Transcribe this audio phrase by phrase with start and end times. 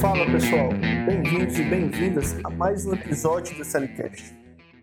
[0.00, 0.70] Fala pessoal,
[1.06, 4.34] bem-vindos e bem-vindas a mais um episódio do Celicast,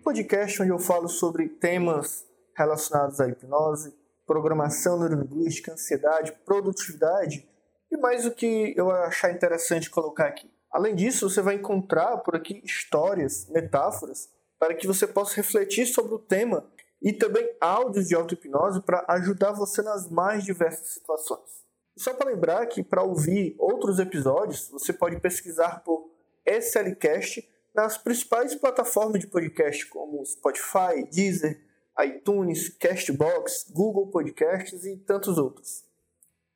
[0.03, 3.93] podcast onde eu falo sobre temas relacionados à hipnose,
[4.25, 7.47] programação neurolinguística, ansiedade, produtividade
[7.91, 10.49] e mais o que eu achar interessante colocar aqui.
[10.71, 14.29] Além disso, você vai encontrar por aqui histórias, metáforas,
[14.59, 16.65] para que você possa refletir sobre o tema
[17.05, 21.63] e também áudios de auto-hipnose para ajudar você nas mais diversas situações.
[21.95, 26.09] Só para lembrar que para ouvir outros episódios, você pode pesquisar por
[26.43, 31.63] SLCast nas principais plataformas de podcast como Spotify, Deezer,
[32.03, 35.85] iTunes, Castbox, Google Podcasts e tantos outros.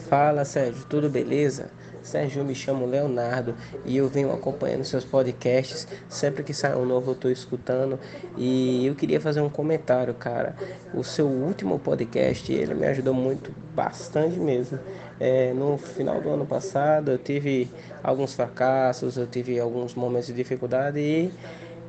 [0.08, 1.70] Fala Sérgio, tudo beleza?
[2.02, 5.86] Sérgio, eu me chamo Leonardo e eu venho acompanhando seus podcasts.
[6.08, 8.00] Sempre que sai um novo eu estou escutando
[8.36, 10.56] e eu queria fazer um comentário, cara.
[10.94, 14.78] O seu último podcast, ele me ajudou muito, bastante mesmo.
[15.20, 17.70] É, no final do ano passado eu tive
[18.02, 21.30] alguns fracassos, eu tive alguns momentos de dificuldade e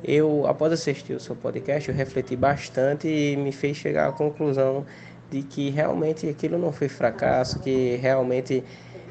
[0.02, 4.84] eu, após assistir o seu podcast, eu refleti bastante e me fez chegar à conclusão
[5.30, 8.64] de que realmente aquilo não foi fracasso, que realmente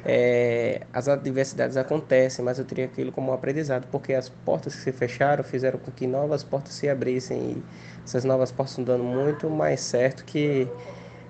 [0.04, 4.82] é, as adversidades acontecem, mas eu teria aquilo como um aprendizado, porque as portas que
[4.82, 7.64] se fecharam fizeram com que novas portas se abrissem e
[8.04, 10.68] essas novas portas estão dando muito mais certo que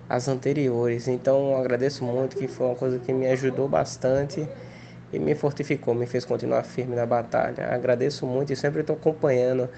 [0.09, 1.09] as anteriores.
[1.09, 4.49] Então agradeço muito, que foi uma coisa que me ajudou bastante
[5.12, 7.73] e me fortificou, me fez continuar firme na batalha.
[7.75, 9.69] Agradeço muito e sempre estou acompanhando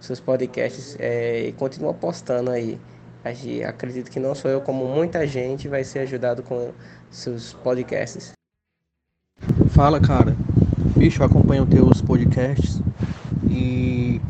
[0.00, 2.78] seus podcasts é, e continuo apostando aí
[3.66, 6.72] acredito que não sou eu, como muita gente vai ser ajudado com
[7.10, 8.32] seus podcasts.
[9.70, 10.36] Fala, cara.
[10.96, 12.80] Bicho, eu acompanho teus podcasts
[13.48, 14.20] e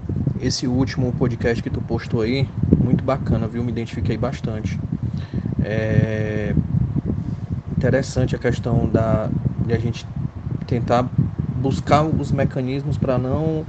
[0.41, 3.65] esse último podcast que tu postou aí, muito bacana, viu?
[3.65, 4.79] Me identifiquei bastante.
[5.63, 6.55] É
[7.77, 9.29] interessante a questão da
[9.67, 10.07] de a gente
[10.67, 11.09] tentar
[11.57, 13.65] buscar os mecanismos para não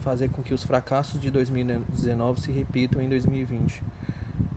[0.00, 3.82] fazer com que os fracassos de 2019 se repitam em 2020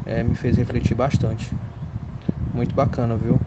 [0.06, 1.50] é, me fez refletir bastante.
[2.54, 3.40] Muito bacana, viu?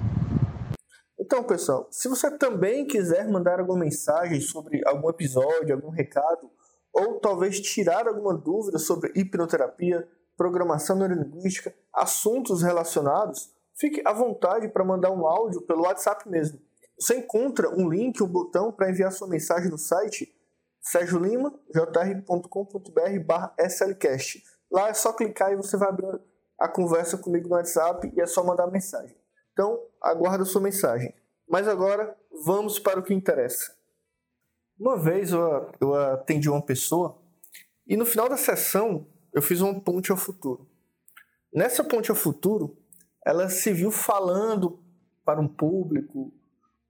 [1.18, 6.50] Então, pessoal, se você também quiser mandar alguma mensagem sobre algum episódio, algum recado,
[6.92, 10.06] ou talvez tirar alguma dúvida sobre hipnoterapia,
[10.36, 16.60] programação neurolinguística, assuntos relacionados, fique à vontade para mandar um áudio pelo WhatsApp mesmo.
[16.98, 20.32] Você encontra um link, um botão para enviar sua mensagem no site
[20.80, 24.44] sergiolimajr.com.br slcast.
[24.70, 26.06] Lá é só clicar e você vai abrir
[26.58, 29.16] a conversa comigo no WhatsApp e é só mandar mensagem.
[29.52, 31.14] Então, aguardo sua mensagem.
[31.48, 33.74] Mas agora, vamos para o que interessa.
[34.78, 37.22] Uma vez eu, eu atendi uma pessoa
[37.86, 40.68] e no final da sessão eu fiz uma ponte ao futuro.
[41.52, 42.76] Nessa ponte ao futuro,
[43.24, 44.82] ela se viu falando
[45.24, 46.32] para um público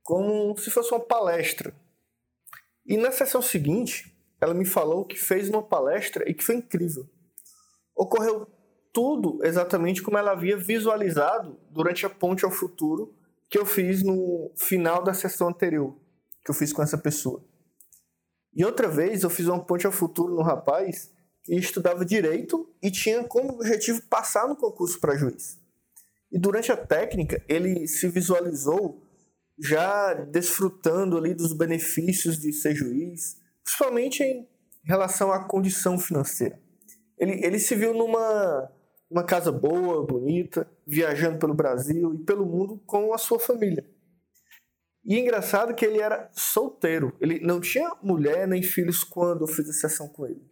[0.02, 1.74] como se fosse uma palestra.
[2.86, 7.08] E na sessão seguinte, ela me falou que fez uma palestra e que foi incrível.
[7.96, 8.46] Ocorreu
[8.94, 13.12] tudo exatamente como ela havia visualizado durante a ponte ao futuro
[13.50, 15.96] que eu fiz no final da sessão anterior,
[16.44, 17.44] que eu fiz com essa pessoa.
[18.54, 21.12] E outra vez eu fiz uma ponte ao futuro no rapaz
[21.42, 25.58] que estudava direito e tinha como objetivo passar no concurso para juiz.
[26.30, 29.02] E durante a técnica, ele se visualizou
[29.58, 34.46] já desfrutando ali dos benefícios de ser juiz, principalmente em
[34.84, 36.60] relação à condição financeira.
[37.18, 38.70] Ele, ele se viu numa
[39.14, 43.88] uma casa boa, bonita, viajando pelo Brasil e pelo mundo com a sua família.
[45.04, 49.46] E é engraçado que ele era solteiro, ele não tinha mulher nem filhos quando eu
[49.46, 50.42] fiz a sessão com ele.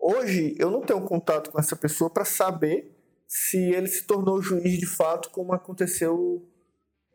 [0.00, 4.78] Hoje eu não tenho contato com essa pessoa para saber se ele se tornou juiz
[4.78, 6.48] de fato, como aconteceu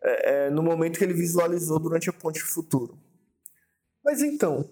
[0.04, 2.96] é, é, no momento que ele visualizou durante a Ponte Futuro.
[4.06, 4.70] Mas então,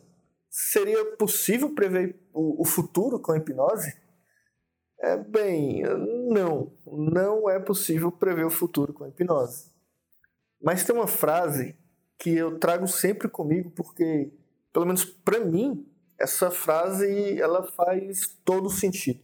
[0.48, 4.00] seria possível prever o, o futuro com a hipnose?
[5.02, 5.82] É, bem,
[6.30, 9.72] não, não é possível prever o futuro com a hipnose.
[10.62, 11.76] Mas tem uma frase
[12.20, 14.32] que eu trago sempre comigo porque,
[14.72, 19.20] pelo menos para mim, essa frase ela faz todo sentido,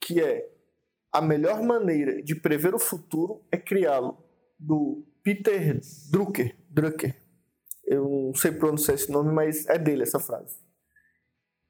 [0.00, 0.50] que é
[1.12, 4.18] a melhor maneira de prever o futuro é criá-lo,
[4.58, 5.80] do Peter
[6.10, 7.14] Drucker, Drucker.
[7.84, 10.56] Eu não sei pronunciar esse nome, mas é dele essa frase.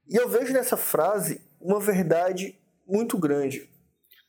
[0.08, 3.70] E eu vejo nessa frase uma verdade muito grande.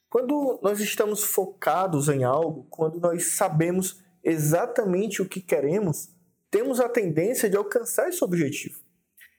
[0.10, 6.10] Quando nós estamos focados em algo, quando nós sabemos exatamente o que queremos,
[6.50, 8.80] temos a tendência de alcançar esse objetivo.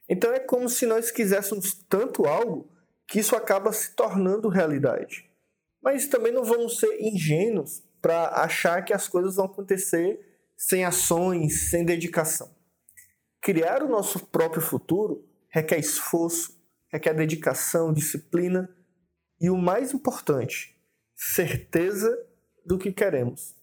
[0.09, 2.71] Então é como se nós quiséssemos tanto algo
[3.09, 5.29] que isso acaba se tornando realidade.
[5.83, 10.21] Mas também não vamos ser ingênuos para achar que as coisas vão acontecer
[10.57, 12.55] sem ações, sem dedicação.
[13.41, 18.69] Criar o nosso próprio futuro requer esforço, requer dedicação, disciplina
[19.41, 20.77] e o mais importante,
[21.15, 22.19] certeza
[22.65, 23.55] do que queremos.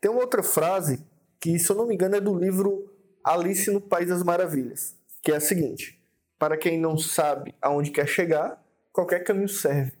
[0.00, 1.04] Tem uma outra frase
[1.38, 2.90] que, se eu não me engano, é do livro
[3.22, 6.00] Alice no País das Maravilhas, que é a seguinte:
[6.38, 8.62] Para quem não sabe aonde quer chegar,
[8.92, 9.92] qualquer caminho serve.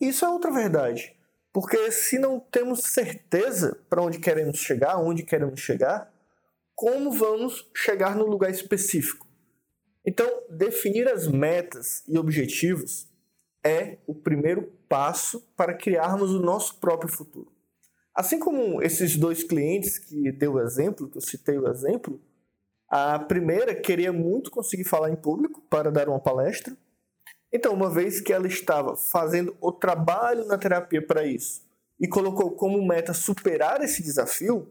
[0.00, 1.16] Isso é outra verdade,
[1.52, 6.12] porque se não temos certeza para onde queremos chegar, onde queremos chegar,
[6.74, 9.26] como vamos chegar no lugar específico?
[10.06, 13.07] Então, definir as metas e objetivos
[13.64, 17.52] é o primeiro passo para criarmos o nosso próprio futuro.
[18.14, 22.20] Assim como esses dois clientes que deu o exemplo, que eu citei o exemplo,
[22.88, 26.76] a primeira queria muito conseguir falar em público para dar uma palestra.
[27.52, 31.62] Então, uma vez que ela estava fazendo o trabalho na terapia para isso
[32.00, 34.68] e colocou como meta superar esse desafio,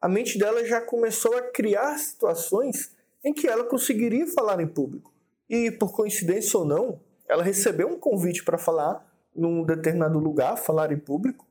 [0.00, 2.92] a mente dela já começou a criar situações
[3.24, 5.12] em que ela conseguiria falar em público.
[5.48, 10.90] E, por coincidência ou não, ela recebeu um convite para falar num determinado lugar, falar
[10.90, 11.46] em público,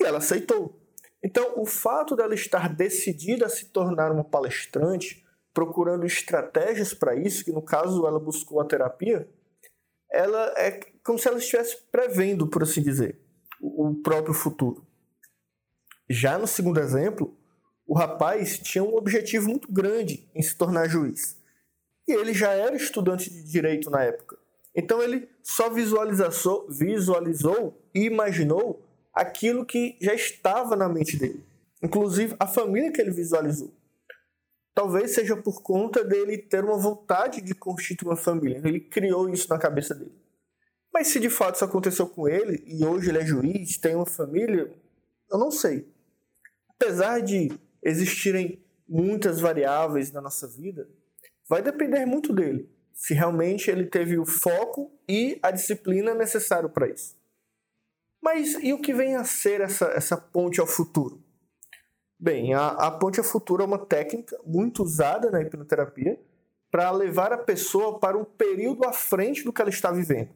[0.00, 0.80] e ela aceitou.
[1.22, 7.44] Então, o fato dela estar decidida a se tornar uma palestrante, procurando estratégias para isso,
[7.44, 9.28] que no caso ela buscou a terapia,
[10.10, 13.20] ela é como se ela estivesse prevendo, por assim dizer,
[13.60, 14.86] o próprio futuro.
[16.08, 17.36] Já no segundo exemplo,
[17.86, 21.36] o rapaz tinha um objetivo muito grande em se tornar juiz.
[22.06, 24.38] E ele já era estudante de direito na época.
[24.76, 31.42] Então ele só visualizou, visualizou e imaginou aquilo que já estava na mente dele.
[31.82, 33.72] Inclusive a família que ele visualizou.
[34.74, 38.60] Talvez seja por conta dele ter uma vontade de constituir uma família.
[38.62, 40.12] Ele criou isso na cabeça dele.
[40.92, 44.04] Mas se de fato isso aconteceu com ele e hoje ele é juiz, tem uma
[44.04, 44.70] família,
[45.30, 45.90] eu não sei.
[46.68, 47.50] Apesar de
[47.82, 50.86] existirem muitas variáveis na nossa vida,
[51.48, 56.88] vai depender muito dele se realmente ele teve o foco e a disciplina necessário para
[56.88, 57.14] isso.
[58.22, 61.22] Mas e o que vem a ser essa, essa ponte ao futuro?
[62.18, 66.18] Bem, a, a ponte ao futuro é uma técnica muito usada na hipnoterapia
[66.70, 70.30] para levar a pessoa para um período à frente do que ela está vivendo.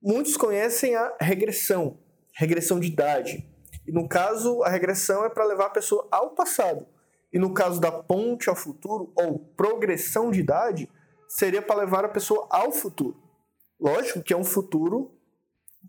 [0.00, 1.98] Muitos conhecem a regressão,
[2.34, 3.48] regressão de idade.
[3.86, 6.86] E no caso, a regressão é para levar a pessoa ao passado.
[7.32, 10.88] E no caso da ponte ao futuro, ou progressão de idade,
[11.36, 13.14] seria para levar a pessoa ao futuro.
[13.78, 15.14] Lógico que é um futuro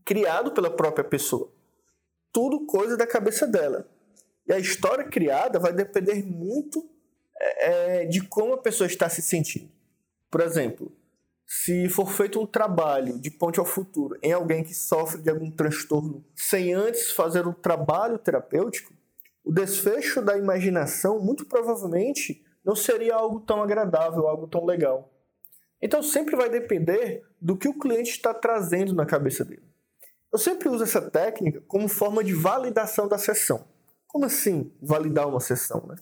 [0.04, 1.50] criado pela própria pessoa.
[2.34, 3.90] Tudo coisa da cabeça dela.
[4.46, 6.86] E a história criada vai depender muito
[7.40, 9.72] é, é, de como a pessoa está se sentindo.
[10.30, 10.92] Por exemplo,
[11.46, 15.50] se for feito um trabalho de ponte ao futuro em alguém que sofre de algum
[15.50, 18.94] transtorno sem antes fazer um trabalho terapêutico,
[19.46, 25.14] o desfecho da imaginação muito provavelmente não seria algo tão agradável, algo tão legal.
[25.82, 29.64] Então sempre vai depender do que o cliente está trazendo na cabeça dele.
[30.32, 33.66] Eu sempre uso essa técnica como forma de validação da sessão.
[34.08, 35.86] Como assim validar uma sessão?
[35.88, 35.96] Né?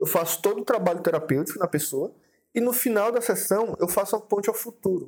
[0.00, 2.14] Eu faço todo o trabalho terapêutico na pessoa
[2.54, 5.06] e no final da sessão eu faço a ponte ao futuro.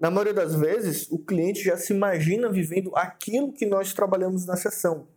[0.00, 4.56] Na maioria das vezes, o cliente já se imagina vivendo aquilo que nós trabalhamos na
[4.56, 5.08] sessão.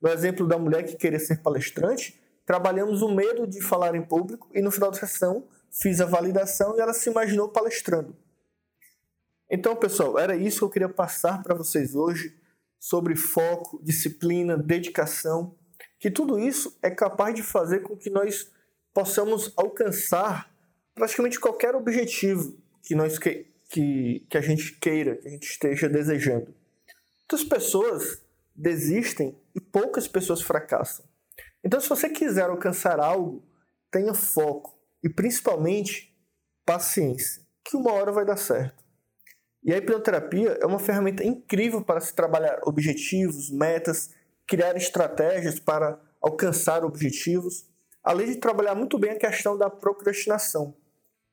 [0.00, 4.48] No exemplo da mulher que queria ser palestrante, trabalhamos o medo de falar em público
[4.54, 8.16] e no final da sessão fiz a validação e ela se imaginou palestrando.
[9.50, 12.36] Então, pessoal, era isso que eu queria passar para vocês hoje
[12.78, 15.56] sobre foco, disciplina, dedicação,
[15.98, 18.50] que tudo isso é capaz de fazer com que nós
[18.92, 20.52] possamos alcançar
[20.94, 25.88] praticamente qualquer objetivo que nós que, que, que a gente queira, que a gente esteja
[25.88, 26.54] desejando.
[27.20, 28.22] Muitas pessoas
[28.54, 31.04] desistem e poucas pessoas fracassam.
[31.64, 33.42] Então, se você quiser alcançar algo,
[33.90, 36.14] tenha foco e principalmente
[36.64, 38.84] paciência, que uma hora vai dar certo.
[39.62, 44.10] E a hipnoterapia é uma ferramenta incrível para se trabalhar objetivos, metas,
[44.46, 47.66] criar estratégias para alcançar objetivos,
[48.02, 50.74] além de trabalhar muito bem a questão da procrastinação,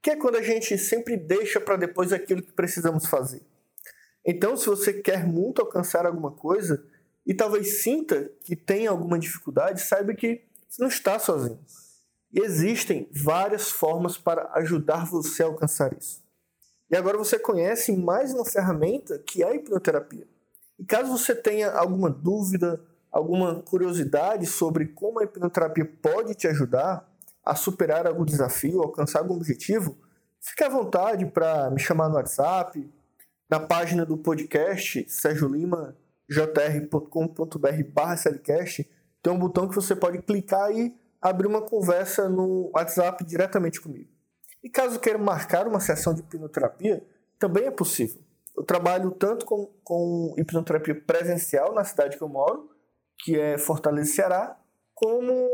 [0.02, 3.42] que é quando a gente sempre deixa para depois aquilo que precisamos fazer.
[4.26, 6.84] Então, se você quer muito alcançar alguma coisa
[7.26, 11.60] e talvez sinta que tem alguma dificuldade, saiba que você não está sozinho.
[12.36, 16.22] E existem várias formas para ajudar você a alcançar isso.
[16.92, 20.28] E agora você conhece mais uma ferramenta que é a hipnoterapia.
[20.78, 27.10] E caso você tenha alguma dúvida, alguma curiosidade sobre como a hipnoterapia pode te ajudar
[27.42, 29.98] a superar algum desafio, alcançar algum objetivo,
[30.42, 32.86] fique à vontade para me chamar no WhatsApp,
[33.50, 35.96] na página do podcast Sérgio Lima
[36.28, 38.16] jr.com.br barra
[39.22, 40.94] tem um botão que você pode clicar e
[41.30, 44.10] abrir uma conversa no WhatsApp diretamente comigo.
[44.64, 47.04] E caso queira marcar uma sessão de hipnoterapia,
[47.40, 48.22] também é possível.
[48.56, 52.70] Eu trabalho tanto com, com hipnoterapia presencial na cidade que eu moro,
[53.20, 54.60] que é Fortaleza, Ceará,
[54.94, 55.50] como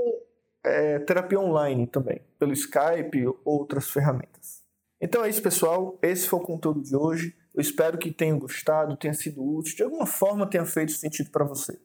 [0.63, 4.61] é, terapia online também, pelo Skype ou outras ferramentas.
[4.99, 5.97] Então é isso, pessoal.
[6.01, 7.35] Esse foi o conteúdo de hoje.
[7.55, 11.45] Eu espero que tenham gostado, tenha sido útil, de alguma forma tenha feito sentido para
[11.45, 11.79] você.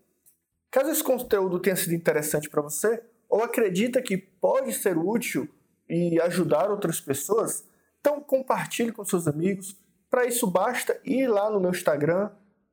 [0.71, 5.49] Caso esse conteúdo tenha sido interessante para você, ou acredita que pode ser útil
[5.89, 7.65] e ajudar outras pessoas,
[8.01, 9.77] então compartilhe com seus amigos.
[10.11, 12.31] Para isso basta ir lá no meu Instagram,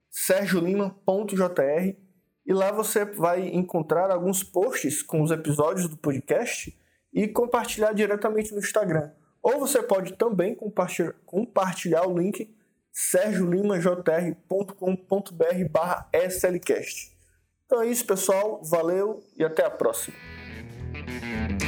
[0.09, 1.95] sergiolima.jr,
[2.45, 6.77] e lá você vai encontrar alguns posts com os episódios do podcast
[7.13, 9.11] e compartilhar diretamente no Instagram.
[9.41, 10.57] Ou você pode também
[11.25, 12.53] compartilhar o link
[12.91, 17.13] sergiolimajr.com.br barra slcast.
[17.65, 18.61] Então é isso, pessoal.
[18.63, 20.42] Valeu e até a próxima.
[21.05, 21.62] Thank you.